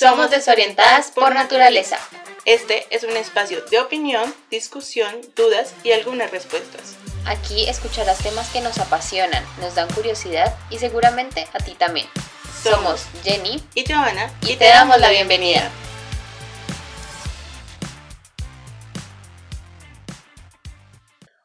[0.00, 1.98] Somos desorientadas por naturaleza.
[2.46, 6.96] Este es un espacio de opinión, discusión, dudas y algunas respuestas.
[7.26, 12.06] Aquí escucharás temas que nos apasionan, nos dan curiosidad y seguramente a ti también.
[12.62, 15.70] Somos Jenny y Johanna y, te damos la bienvenida.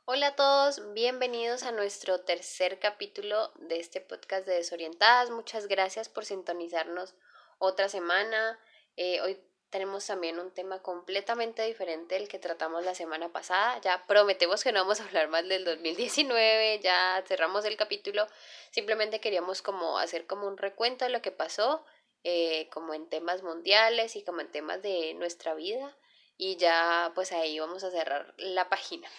[0.05, 5.29] Hola a todos, bienvenidos a nuestro tercer capítulo de este podcast de Desorientadas.
[5.29, 7.15] Muchas gracias por sintonizarnos
[7.57, 8.59] otra semana.
[8.97, 13.79] Eh, hoy tenemos también un tema completamente diferente del que tratamos la semana pasada.
[13.81, 18.25] Ya prometemos que no vamos a hablar más del 2019, ya cerramos el capítulo.
[18.71, 21.83] Simplemente queríamos como hacer como un recuento de lo que pasó,
[22.23, 25.97] eh, como en temas mundiales y como en temas de nuestra vida.
[26.37, 29.09] Y ya pues ahí vamos a cerrar la página.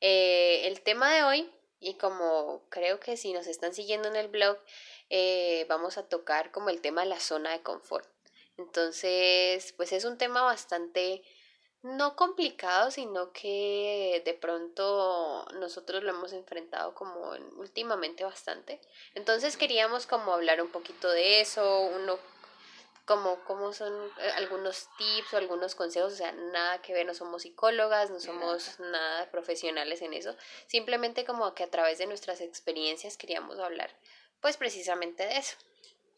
[0.00, 4.28] Eh, el tema de hoy, y como creo que si nos están siguiendo en el
[4.28, 4.58] blog,
[5.14, 8.08] eh, vamos a tocar como el tema de la zona de confort.
[8.56, 11.22] Entonces, pues es un tema bastante
[11.82, 18.80] no complicado, sino que de pronto nosotros lo hemos enfrentado como últimamente bastante.
[19.14, 22.18] Entonces queríamos como hablar un poquito de eso, uno
[23.04, 27.14] como, como son eh, algunos tips o algunos consejos, o sea, nada que ver, no
[27.14, 30.36] somos psicólogas, no somos nada profesionales en eso,
[30.68, 33.90] simplemente como que a través de nuestras experiencias queríamos hablar,
[34.42, 35.56] pues precisamente de eso.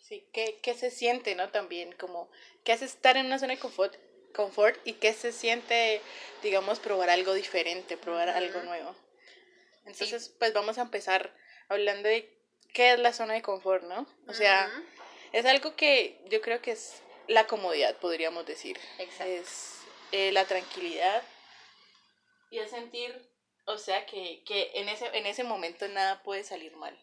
[0.03, 1.51] Sí, ¿qué, qué se siente, no?
[1.51, 2.29] También, como,
[2.65, 3.95] ¿qué hace estar en una zona de confort,
[4.35, 6.01] confort y qué se siente,
[6.43, 8.97] digamos, probar algo diferente, probar algo nuevo?
[9.87, 11.33] Entonces, pues vamos a empezar
[11.69, 12.29] hablando de
[12.73, 14.07] qué es la zona de confort, ¿no?
[14.27, 14.71] O sea,
[15.33, 18.79] es algo que yo creo que es la comodidad, podríamos decir.
[18.99, 19.25] Exacto.
[19.25, 19.79] Es
[20.13, 21.23] eh, la tranquilidad
[22.51, 23.29] y es sentir,
[23.65, 26.97] o sea, que, que en, ese, en ese momento nada puede salir mal.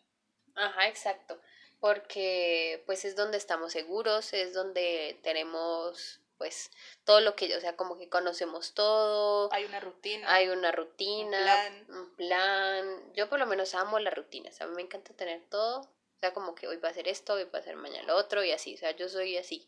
[0.55, 1.39] Ajá, exacto.
[1.79, 6.71] Porque pues es donde estamos seguros, es donde tenemos pues
[7.03, 9.49] todo lo que, o sea, como que conocemos todo.
[9.53, 10.33] Hay una rutina.
[10.33, 11.37] Hay una rutina.
[11.37, 11.85] Un plan.
[11.89, 13.13] Un plan.
[13.13, 14.59] Yo por lo menos amo las rutinas.
[14.61, 15.87] A mí me encanta tener todo
[16.21, 18.15] o sea, como que hoy va a ser esto, hoy va a ser mañana lo
[18.15, 18.75] otro y así.
[18.75, 19.67] O sea, yo soy así.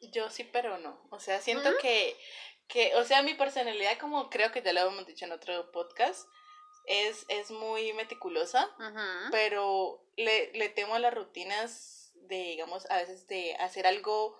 [0.00, 1.00] Yo sí, pero no.
[1.10, 2.16] O sea, siento que,
[2.66, 6.28] que, o sea, mi personalidad, como creo que ya lo hemos dicho en otro podcast,
[6.86, 8.68] es, es muy meticulosa,
[9.30, 14.36] pero le, le temo a las rutinas de, digamos, a veces de hacer algo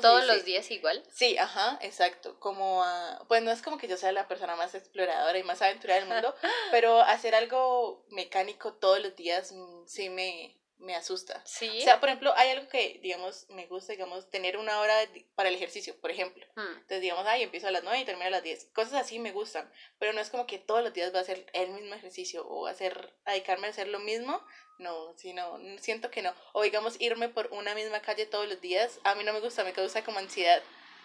[0.00, 1.02] ¿Todos los días igual?
[1.12, 2.38] Sí, ajá, exacto.
[2.40, 2.82] Como,
[3.28, 6.08] pues no es como que yo sea la persona más exploradora y más aventurera del
[6.08, 6.34] mundo,
[6.70, 11.42] pero hacer algo mecánico todos los días mm, sí me, me asusta.
[11.46, 11.68] Sí.
[11.80, 14.94] O sea, por ejemplo, hay algo que, digamos, me gusta, digamos, tener una hora
[15.34, 16.44] para el ejercicio, por ejemplo.
[16.56, 16.72] Hmm.
[16.74, 18.66] Entonces, digamos, ay, empiezo a las 9 y termino a las 10.
[18.74, 21.46] Cosas así me gustan, pero no es como que todos los días voy a hacer
[21.52, 24.42] el mismo ejercicio o hacer, dedicarme a hacer lo mismo.
[24.78, 26.34] No, sino, siento que no.
[26.52, 29.64] O digamos, irme por una misma calle todos los días, a mí no me gusta,
[29.64, 30.62] me causa como ansiedad.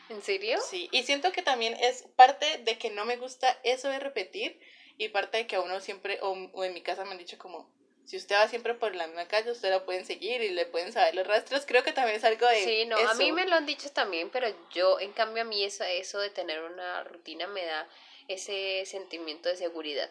[0.10, 0.60] ¿En serio?
[0.60, 4.60] Sí, y siento que también es parte de que no me gusta eso de repetir
[4.98, 7.38] y parte de que a uno siempre, o, o en mi casa me han dicho
[7.38, 7.72] como,
[8.10, 10.92] si usted va siempre por la misma calle, usted la pueden seguir y le pueden
[10.92, 11.68] saber los rastros.
[11.68, 12.64] Creo que también es algo de.
[12.64, 15.64] Sí, no, a mí me lo han dicho también, pero yo, en cambio, a mí
[15.64, 17.88] eso, eso de tener una rutina me da
[18.28, 20.10] ese sentimiento de seguridad.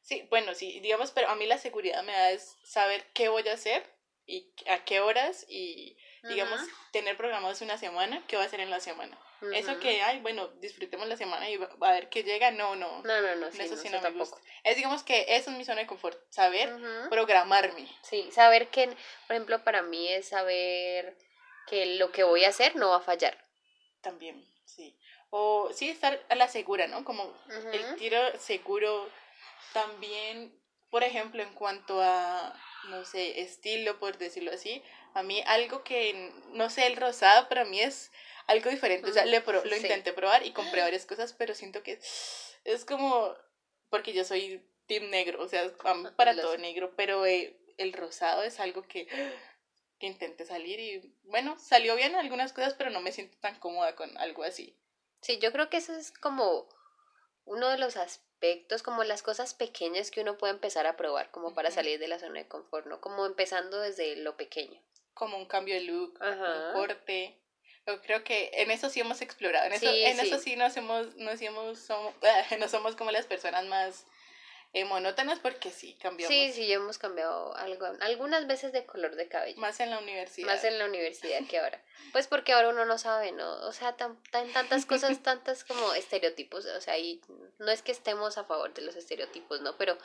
[0.00, 3.48] Sí, bueno, sí, digamos, pero a mí la seguridad me da es saber qué voy
[3.48, 3.84] a hacer
[4.26, 5.96] y a qué horas y,
[6.28, 6.60] digamos,
[6.92, 9.18] tener programados una semana, qué va a hacer en la semana.
[9.52, 13.02] Eso que, ay, bueno, disfrutemos la semana y va a ver qué llega, no, no.
[13.02, 14.36] No, no, no, eso sí no, me gusta.
[14.64, 16.70] Es, digamos que eso es mi zona de confort, saber
[17.08, 17.88] programarme.
[18.02, 18.86] Sí, saber que,
[19.26, 21.16] por ejemplo, para mí es saber
[21.66, 23.36] que lo que voy a hacer no va a fallar.
[24.02, 24.98] También, sí.
[25.30, 27.04] O sí, estar a la segura, ¿no?
[27.04, 27.32] Como
[27.72, 29.08] el tiro seguro
[29.72, 30.52] también,
[30.90, 32.52] por ejemplo, en cuanto a,
[32.88, 34.82] no sé, estilo, por decirlo así,
[35.14, 38.10] a mí algo que, no sé, el rosado para mí es
[38.50, 39.08] algo diferente.
[39.08, 42.00] O sea, le lo intenté probar y compré varias cosas, pero siento que
[42.64, 43.34] es como,
[43.88, 45.70] porque yo soy team negro, o sea,
[46.16, 49.06] para todo negro, pero eh, el rosado es algo que,
[49.98, 53.94] que intenté salir y bueno, salió bien algunas cosas, pero no me siento tan cómoda
[53.94, 54.76] con algo así.
[55.20, 56.68] Sí, yo creo que eso es como
[57.44, 61.54] uno de los aspectos, como las cosas pequeñas que uno puede empezar a probar, como
[61.54, 63.00] para salir de la zona de confort, ¿no?
[63.00, 64.80] Como empezando desde lo pequeño.
[65.14, 67.38] Como un cambio de look, un corte,
[68.02, 70.56] creo que en eso sí hemos explorado, en eso sí, en Eso sí.
[70.56, 72.14] nos hemos, nos hemos somos,
[72.58, 74.04] no somos como las personas más
[74.72, 76.32] eh, monótonas porque sí, cambiamos.
[76.32, 79.60] Sí, sí, hemos cambiado algo, algunas veces de color de cabello.
[79.60, 80.46] Más en la universidad.
[80.46, 81.82] Más en la universidad que ahora.
[82.12, 83.52] Pues porque ahora uno no sabe, ¿no?
[83.66, 87.20] O sea, tan, tan, tantas cosas, tantas como estereotipos, o sea, y
[87.58, 89.76] no es que estemos a favor de los estereotipos, ¿no?
[89.76, 89.96] Pero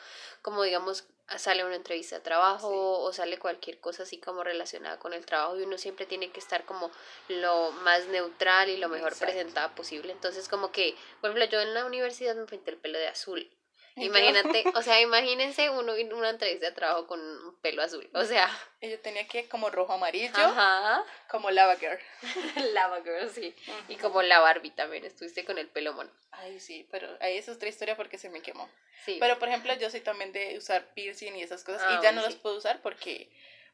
[0.42, 1.04] como digamos,
[1.36, 5.58] sale una entrevista de trabajo o sale cualquier cosa así como relacionada con el trabajo
[5.58, 6.90] y uno siempre tiene que estar como
[7.28, 10.12] lo más neutral y lo mejor presentada posible.
[10.12, 13.50] Entonces como que, por ejemplo, yo en la universidad me pinté el pelo de azul
[13.96, 18.24] Imagínate, o sea, imagínense uno en una entrevista de trabajo con un pelo azul, o
[18.24, 18.48] sea.
[18.82, 21.02] Yo tenía que como rojo amarillo, Ajá.
[21.28, 21.98] como Lava Girl.
[22.74, 23.54] lava Girl, sí.
[23.88, 26.10] Y como la Barbie también, estuviste con el pelo mono.
[26.30, 28.68] Ay, sí, pero ahí es otra historia porque se me quemó.
[29.06, 29.16] Sí.
[29.18, 32.12] Pero, por ejemplo, yo soy también de usar piercing y esas cosas, y ah, ya
[32.12, 33.30] no los puedo usar porque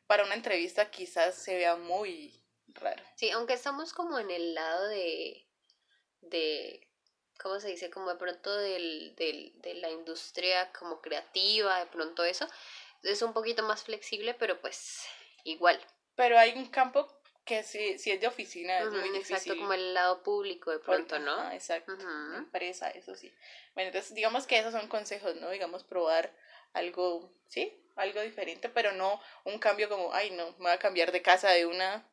[0.06, 3.02] para una entrevista quizás se vea muy raro.
[3.16, 5.48] Sí, aunque estamos como en el lado de,
[6.20, 6.86] de
[7.42, 7.90] ¿cómo se dice?
[7.90, 12.46] Como de pronto del, del, de la industria como creativa, de pronto eso.
[13.02, 15.04] Es un poquito más flexible, pero pues
[15.44, 15.80] igual.
[16.14, 17.08] Pero hay un campo
[17.44, 19.36] que si, si es de oficina es muy difícil.
[19.36, 21.50] Exacto, como el lado público de pronto, ¿no?
[21.50, 21.96] exacto,
[22.36, 23.32] empresa, eso sí.
[23.74, 25.50] Bueno, entonces digamos que esos son consejos, ¿no?
[25.50, 26.32] Digamos probar
[26.72, 31.10] algo, sí, algo diferente, pero no un cambio como, ay, no, me voy a cambiar
[31.10, 32.08] de casa de una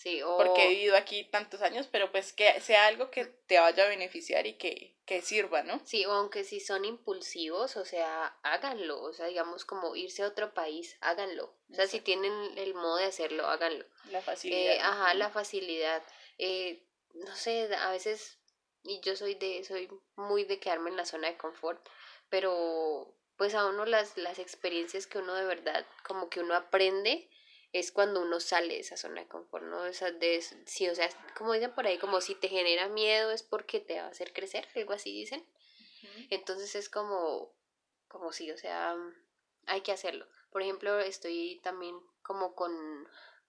[0.00, 0.38] Sí, o...
[0.38, 3.88] Porque he vivido aquí tantos años, pero pues que sea algo que te vaya a
[3.88, 5.78] beneficiar y que, que sirva, ¿no?
[5.84, 10.28] Sí, o aunque si son impulsivos, o sea, háganlo, o sea, digamos como irse a
[10.28, 11.54] otro país, háganlo.
[11.70, 13.84] O sea, si tienen el modo de hacerlo, háganlo.
[14.10, 14.72] La facilidad.
[14.72, 16.02] Eh, ajá, la facilidad.
[16.38, 16.82] Eh,
[17.12, 18.38] no sé, a veces,
[18.82, 21.86] y yo soy de, soy muy de quedarme en la zona de confort,
[22.30, 27.28] pero pues a uno las, las experiencias que uno de verdad, como que uno aprende,
[27.72, 29.86] es cuando uno sale de esa zona de confort, ¿no?
[29.86, 33.42] Esa de, sí, o sea, como dicen por ahí, como si te genera miedo es
[33.42, 35.46] porque te va a hacer crecer, algo así dicen.
[36.30, 37.52] Entonces es como,
[38.08, 38.96] como sí, o sea,
[39.66, 40.26] hay que hacerlo.
[40.50, 42.72] Por ejemplo, estoy también como con,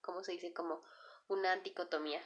[0.01, 0.53] ¿cómo se dice?
[0.53, 0.83] Como
[1.27, 2.21] una dicotomía.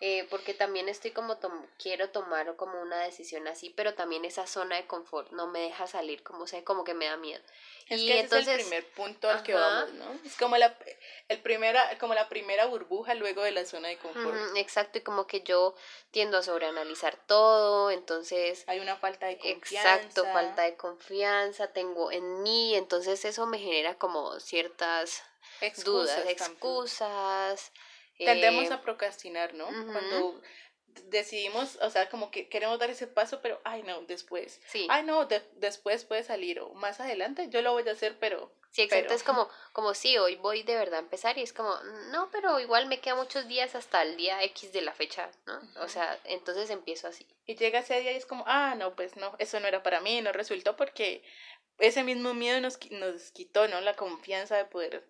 [0.00, 1.36] Eh, porque también estoy como,
[1.76, 5.86] quiero tomar como una decisión así, pero también esa zona de confort no me deja
[5.86, 7.42] salir, como, sea, como que me da miedo.
[7.88, 10.12] Es y que entonces, es el primer punto al que vamos, ¿no?
[10.24, 10.76] Es como la,
[11.28, 14.36] el primera, como la primera burbuja luego de la zona de confort.
[14.56, 15.74] exacto, y como que yo
[16.12, 18.64] tiendo a sobreanalizar todo, entonces...
[18.68, 19.96] Hay una falta de confianza.
[19.96, 25.24] Exacto, falta de confianza tengo en mí, entonces eso me genera como ciertas
[25.84, 27.72] dudas, excusas
[28.18, 29.66] Tendemos eh, a procrastinar, ¿no?
[29.66, 30.40] Cuando
[31.08, 34.60] decidimos, o sea, como que queremos dar ese paso, pero, ay, no, después.
[34.66, 34.86] Sí.
[34.90, 38.52] Ay, no, después puede salir, o más adelante yo lo voy a hacer, pero...
[38.70, 41.74] Sí, exacto, es como, como sí, hoy voy de verdad a empezar y es como,
[42.10, 45.60] no, pero igual me quedan muchos días hasta el día X de la fecha, ¿no?
[45.82, 47.26] O sea, entonces empiezo así.
[47.44, 50.00] Y llega ese día y es como, ah, no, pues no, eso no era para
[50.00, 51.22] mí, no resultó porque
[51.78, 53.78] ese mismo miedo nos, nos quitó, ¿no?
[53.82, 55.06] La confianza de poder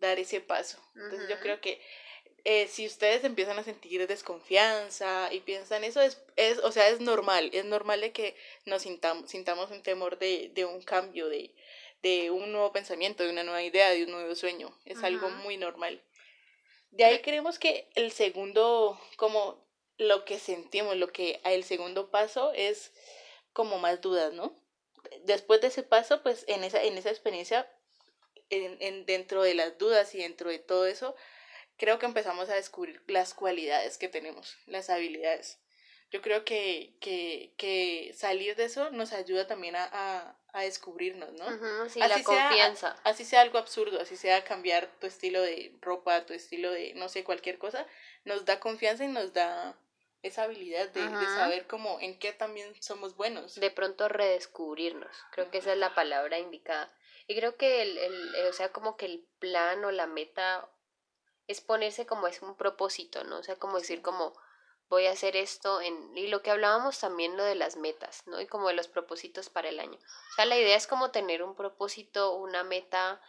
[0.00, 0.78] dar ese paso.
[0.94, 1.80] Entonces yo creo que
[2.44, 7.00] eh, si ustedes empiezan a sentir desconfianza y piensan eso, es, es, o sea, es
[7.00, 11.52] normal, es normal de que nos sintamos, sintamos un temor de, de un cambio, de,
[12.02, 15.56] de un nuevo pensamiento, de una nueva idea, de un nuevo sueño, es algo muy
[15.56, 16.00] normal.
[16.90, 19.66] De ahí creemos que el segundo, como
[19.98, 22.92] lo que sentimos, lo que el segundo paso es
[23.52, 24.56] como más dudas, ¿no?
[25.24, 27.68] Después de ese paso, pues en esa, en esa experiencia,
[28.50, 31.14] en, en, dentro de las dudas y dentro de todo eso,
[31.76, 35.58] creo que empezamos a descubrir las cualidades que tenemos, las habilidades.
[36.10, 41.32] Yo creo que, que, que salir de eso nos ayuda también a, a, a descubrirnos,
[41.32, 41.88] ¿no?
[41.88, 42.92] sí, así la confianza.
[42.92, 46.94] Sea, así sea algo absurdo, así sea cambiar tu estilo de ropa, tu estilo de,
[46.94, 47.86] no sé, cualquier cosa,
[48.24, 49.76] nos da confianza y nos da
[50.22, 53.56] esa habilidad de, de saber cómo, en qué también somos buenos.
[53.56, 56.95] De pronto redescubrirnos, creo que esa es la palabra indicada.
[57.26, 60.68] Y creo que el, el, o sea, como que el plan o la meta
[61.46, 63.38] es ponerse como es un propósito, ¿no?
[63.38, 64.34] O sea, como decir como
[64.88, 68.40] voy a hacer esto en y lo que hablábamos también lo de las metas, ¿no?
[68.40, 69.98] Y como de los propósitos para el año.
[69.98, 73.20] O sea, la idea es como tener un propósito, una meta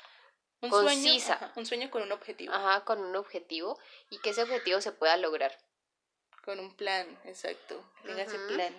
[0.61, 2.53] un concisa, sueño, un sueño con un objetivo.
[2.53, 5.57] Ajá, con un objetivo y que ese objetivo se pueda lograr.
[6.43, 7.83] Con un plan, exacto.
[8.03, 8.73] Tenga ese plan.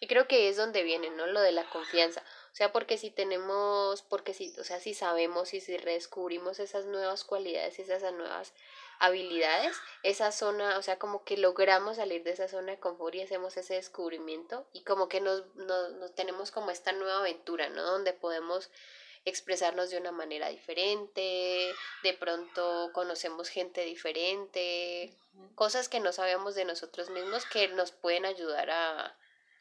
[0.00, 1.26] Y creo que es donde viene, ¿no?
[1.26, 2.22] Lo de la confianza.
[2.52, 6.84] O sea, porque si tenemos, porque si, o sea, si sabemos y si redescubrimos esas
[6.84, 8.52] nuevas cualidades, esas nuevas
[8.98, 13.22] habilidades, esa zona, o sea, como que logramos salir de esa zona de confort y
[13.22, 17.82] hacemos ese descubrimiento y como que nos, nos, nos tenemos como esta nueva aventura, ¿no?
[17.82, 18.70] Donde podemos
[19.24, 25.16] expresarnos de una manera diferente, de pronto conocemos gente diferente,
[25.54, 29.16] cosas que no sabemos de nosotros mismos que nos pueden ayudar a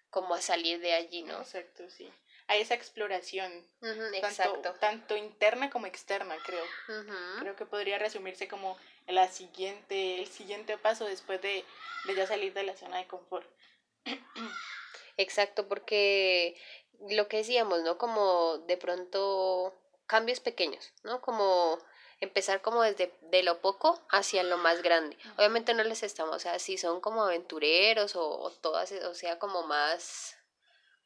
[0.09, 1.39] como a salir de allí, ¿no?
[1.39, 2.11] Exacto, sí.
[2.47, 3.51] A esa exploración,
[4.21, 6.63] tanto, tanto, interna como externa, creo.
[7.39, 11.63] Creo que podría resumirse como la siguiente, el siguiente paso después de,
[12.05, 13.47] de ya salir de la zona de confort.
[15.17, 16.59] Exacto, porque
[17.09, 17.97] lo que decíamos, ¿no?
[17.97, 19.73] Como de pronto
[20.07, 21.21] cambios pequeños, ¿no?
[21.21, 21.79] Como
[22.19, 25.17] empezar como desde de lo poco hacia lo más grande.
[25.37, 29.39] Obviamente no les estamos, o sea, si son como aventureros o, o todas, o sea,
[29.39, 30.37] como más,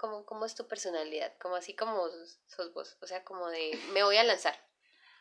[0.05, 1.33] como, ¿cómo es tu personalidad?
[1.39, 2.07] Como así como
[2.47, 4.57] sos vos, o sea, como de, me voy a lanzar.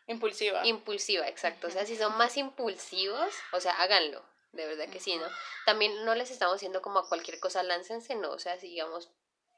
[0.07, 0.67] Impulsiva.
[0.67, 1.69] Impulsiva, exacto.
[1.69, 4.23] O sea, si son más impulsivos, o sea, háganlo.
[4.53, 5.26] De verdad que sí, ¿no?
[5.67, 8.31] También no les estamos diciendo como a cualquier cosa, láncense, no.
[8.31, 9.11] O sea, si digamos,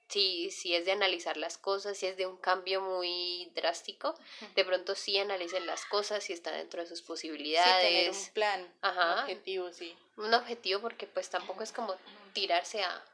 [0.09, 4.15] si, si es de analizar las cosas, si es de un cambio muy drástico,
[4.55, 7.87] de pronto sí analicen las cosas, si está dentro de sus posibilidades.
[7.87, 9.97] Sí, tener un plan, un objetivo, sí.
[10.17, 11.95] Un objetivo porque pues tampoco es como
[12.33, 13.05] tirarse a...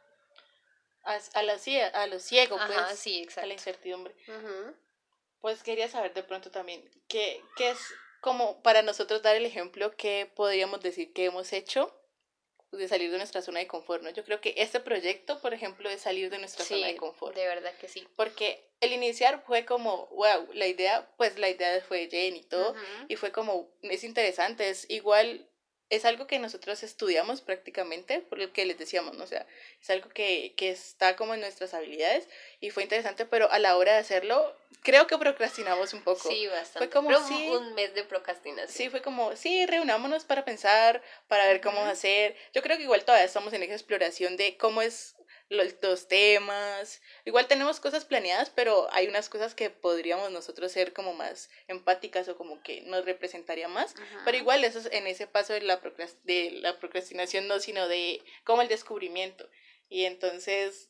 [1.04, 4.14] A, a, lo, a lo ciego, pues, sí, a la incertidumbre.
[5.40, 7.78] Pues quería saber de pronto también, ¿qué, qué es
[8.20, 11.92] como para nosotros dar el ejemplo que podríamos decir que hemos hecho
[12.70, 14.10] de salir de nuestra zona de confort, ¿no?
[14.10, 17.34] Yo creo que este proyecto, por ejemplo, es salir de nuestra zona de confort.
[17.34, 18.06] de verdad que sí.
[18.16, 22.74] Porque el iniciar fue como, wow, la idea, pues la idea fue Jen y todo,
[23.08, 25.46] y fue como, es interesante, es igual
[25.92, 29.24] es algo que nosotros estudiamos prácticamente, por lo que les decíamos, ¿no?
[29.24, 29.46] O sea,
[29.78, 32.26] es algo que, que está como en nuestras habilidades
[32.60, 36.30] y fue interesante, pero a la hora de hacerlo, creo que procrastinamos un poco.
[36.30, 36.78] Sí, bastante.
[36.78, 38.74] Fue como un mes de procrastinación.
[38.74, 42.36] Sí, fue como, sí, reunámonos para pensar, para ver cómo hacer.
[42.54, 45.14] Yo creo que igual todavía estamos en esa exploración de cómo es
[45.52, 47.00] los, temas.
[47.24, 52.28] Igual tenemos cosas planeadas, pero hay unas cosas que podríamos nosotros ser como más empáticas
[52.28, 53.94] o como que nos representaría más.
[54.24, 55.80] Pero igual eso es en ese paso de la,
[56.24, 59.48] de la procrastinación, no, sino de como el descubrimiento.
[59.88, 60.88] Y entonces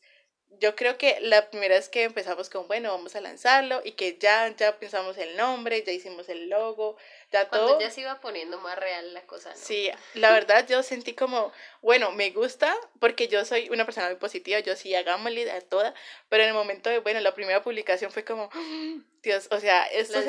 [0.61, 4.17] yo creo que la primera vez que empezamos con, bueno, vamos a lanzarlo y que
[4.19, 6.97] ya, ya pensamos el nombre, ya hicimos el logo,
[7.31, 9.57] ya Cuando ya se iba poniendo más real la cosa, ¿no?
[9.57, 14.17] Sí, la verdad yo sentí como, bueno, me gusta porque yo soy una persona muy
[14.17, 15.95] positiva, yo sí, hagámosle a toda,
[16.29, 18.51] pero en el momento de, bueno, la primera publicación fue como,
[19.23, 20.21] Dios, o sea, esto,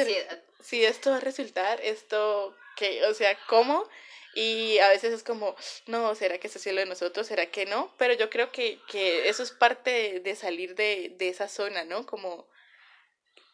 [0.62, 3.88] sí, esto va a resultar, esto, que, o sea, ¿cómo?
[4.36, 7.28] Y a veces es como, no, ¿será que es lo de nosotros?
[7.28, 7.94] ¿Será que no?
[7.98, 12.06] Pero yo creo que, que eso es parte de, salir de, de, esa zona, ¿no?
[12.06, 12.48] Como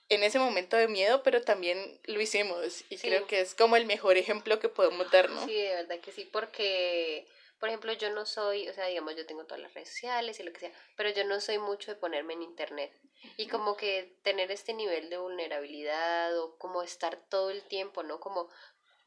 [0.08, 2.84] en ese momento de miedo, pero también lo hicimos.
[2.90, 5.46] Y creo que es como el mejor ejemplo que podemos dar, ¿no?
[5.46, 7.28] Sí, de verdad que sí, porque,
[7.60, 10.44] por ejemplo, yo no soy, o sea, digamos, yo tengo todas las redes sociales y
[10.44, 12.92] lo que sea, pero yo no soy mucho de ponerme en internet.
[13.36, 18.22] Y como que tener este nivel de vulnerabilidad o como estar todo el tiempo, ¿no?
[18.22, 18.50] Como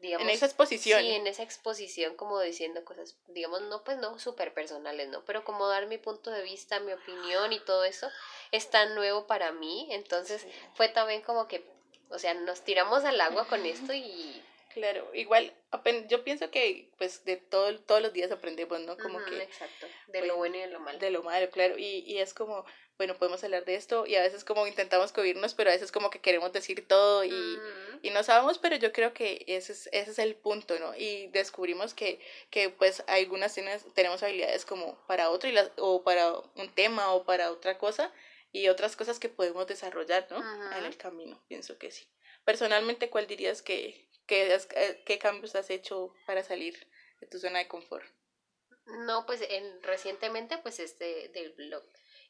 [0.02, 1.00] en esa exposición.
[1.00, 5.24] Sí, en esa exposición como diciendo cosas, digamos, no pues no súper personales, ¿no?
[5.24, 8.10] Pero como dar mi punto de vista, mi opinión y todo eso
[8.50, 11.64] es tan nuevo para mí, entonces fue también como que,
[12.10, 14.42] o sea, nos tiramos al agua con esto y...
[14.74, 15.52] Claro, igual,
[16.08, 18.96] yo pienso que pues de todo, todos los días aprendemos, ¿no?
[18.96, 19.42] Como que...
[19.42, 20.98] Exacto, de lo bueno y de lo malo.
[20.98, 22.64] De lo malo, claro, y, y es como,
[23.02, 26.08] bueno, podemos hablar de esto y a veces como intentamos cubrirnos, pero a veces como
[26.08, 27.58] que queremos decir todo y,
[28.00, 30.94] y no sabemos, pero yo creo que ese es, ese es el punto, ¿no?
[30.96, 36.04] Y descubrimos que, que pues algunas tenemos, tenemos habilidades como para otro y las, o
[36.04, 38.12] para un tema o para otra cosa
[38.52, 40.38] y otras cosas que podemos desarrollar, ¿no?
[40.78, 42.06] En el camino, pienso que sí.
[42.44, 46.86] Personalmente, ¿cuál dirías que, que eh, qué cambios has hecho para salir
[47.20, 48.06] de tu zona de confort?
[48.86, 51.82] No, pues en, recientemente pues este del blog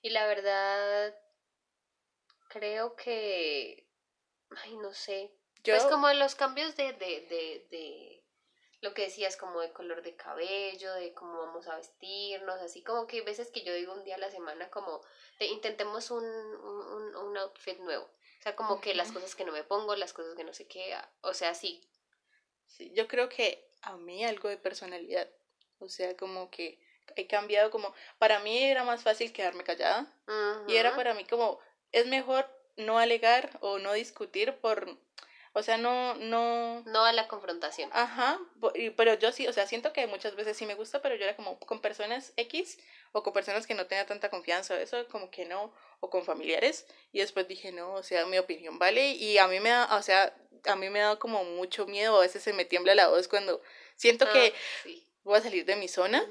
[0.03, 1.17] y la verdad,
[2.49, 3.89] creo que,
[4.51, 5.33] ay, no sé.
[5.65, 5.75] Yo...
[5.77, 8.25] Pues como los cambios de, de, de, de,
[8.81, 13.07] lo que decías, como de color de cabello, de cómo vamos a vestirnos, así como
[13.07, 15.01] que hay veces que yo digo un día a la semana como
[15.39, 18.05] de, intentemos un, un, un outfit nuevo.
[18.05, 20.67] O sea, como que las cosas que no me pongo, las cosas que no sé
[20.67, 21.89] qué, o sea, sí.
[22.67, 25.31] Sí, yo creo que a mí algo de personalidad,
[25.79, 26.81] o sea, como que
[27.17, 30.07] he cambiado como, para mí era más fácil quedarme callada
[30.69, 31.59] y era para mí como,
[31.93, 34.97] es mejor no alegar o no discutir por,
[35.53, 36.83] o sea, no, no...
[36.87, 37.91] No a la confrontación.
[37.93, 38.41] Ajá,
[38.97, 41.37] pero yo sí, o sea, siento que muchas veces sí me gusta, pero yo era
[41.37, 42.79] como con personas X
[43.13, 46.87] o con personas que no tenía tanta confianza, eso como que no, o con familiares,
[47.13, 50.03] y después dije, no, o sea, mi opinión vale, y a mí me da, o
[50.03, 53.29] sea, a mí me da como mucho miedo, a veces se me tiembla la voz
[53.29, 53.61] cuando
[53.97, 54.89] siento que ah,
[55.25, 56.27] voy a salir de mi zona,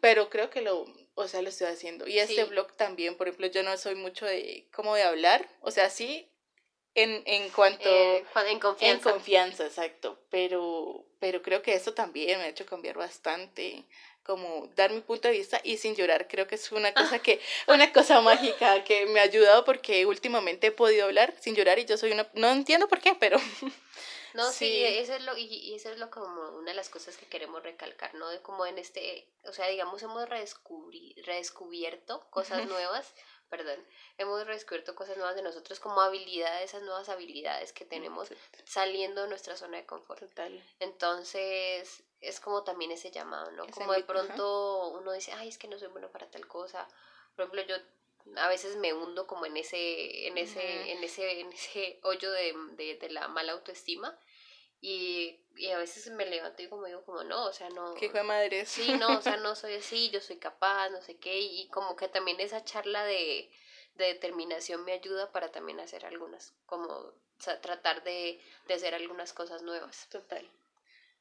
[0.00, 2.06] pero creo que lo, o sea, lo estoy haciendo.
[2.06, 5.70] Y este blog también, por ejemplo, yo no soy mucho de, como de hablar, o
[5.70, 6.28] sea, sí,
[6.94, 7.88] en, en cuanto...
[7.88, 9.08] Eh, en confianza.
[9.08, 13.84] En confianza, exacto, pero pero creo que esto también me ha hecho cambiar bastante,
[14.22, 17.40] como dar mi punto de vista y sin llorar, creo que es una cosa que,
[17.68, 21.84] una cosa mágica que me ha ayudado porque últimamente he podido hablar sin llorar y
[21.84, 23.38] yo soy una, no entiendo por qué, pero...
[24.36, 27.26] No, sí, eso es lo, y, eso es lo como una de las cosas que
[27.26, 28.28] queremos recalcar, ¿no?
[28.28, 33.12] De como en este, o sea, digamos, hemos redescubierto cosas nuevas,
[33.48, 33.84] perdón,
[34.18, 38.28] hemos redescubierto cosas nuevas de nosotros como habilidades, esas nuevas habilidades que tenemos
[38.64, 40.20] saliendo de nuestra zona de confort.
[40.20, 40.62] Total.
[40.80, 43.66] Entonces, es como también ese llamado, ¿no?
[43.68, 46.86] como de pronto uno dice, ay, es que no soy bueno para tal cosa.
[47.34, 47.76] Por ejemplo, yo
[48.36, 52.54] a veces me hundo como en ese, en ese, en ese, en ese hoyo de,
[52.72, 54.18] de, de la mala autoestima.
[54.80, 57.94] Y, y, a veces me levanto y como digo como no, o sea, no.
[57.94, 58.66] ¿Qué fue madre?
[58.66, 61.40] Sí, no, o sea, no soy así, yo soy capaz, no sé qué.
[61.40, 63.50] Y como que también esa charla de,
[63.94, 66.88] de determinación me ayuda para también hacer algunas, como
[67.38, 70.08] o sea, tratar de, de hacer algunas cosas nuevas.
[70.10, 70.48] Total.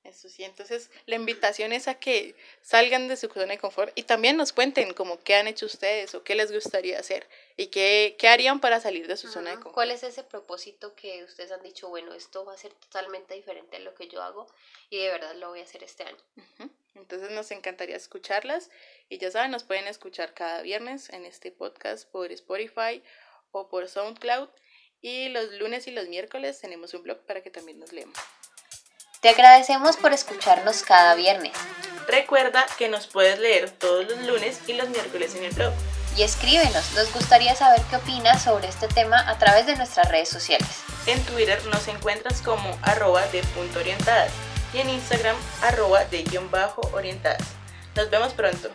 [0.05, 4.03] Eso sí, entonces la invitación es a que salgan de su zona de confort y
[4.03, 8.15] también nos cuenten como qué han hecho ustedes o qué les gustaría hacer y qué,
[8.19, 9.73] qué harían para salir de su zona de confort.
[9.73, 13.77] ¿Cuál es ese propósito que ustedes han dicho, bueno, esto va a ser totalmente diferente
[13.77, 14.45] a lo que yo hago
[14.91, 16.23] y de verdad lo voy a hacer este año?
[16.93, 18.69] Entonces nos encantaría escucharlas
[19.09, 23.01] y ya saben, nos pueden escuchar cada viernes en este podcast por Spotify
[23.49, 24.49] o por SoundCloud
[25.01, 28.17] y los lunes y los miércoles tenemos un blog para que también nos leamos.
[29.25, 31.53] Te agradecemos por escucharnos cada viernes.
[32.07, 35.73] Recuerda que nos puedes leer todos los lunes y los miércoles en el blog.
[36.15, 40.29] Y escríbenos, nos gustaría saber qué opinas sobre este tema a través de nuestras redes
[40.29, 40.69] sociales.
[41.07, 44.29] En Twitter nos encuentras como arroba de punto orientadas
[44.75, 47.47] y en Instagram arroba de guion bajo orientadas.
[47.95, 48.69] Nos vemos pronto.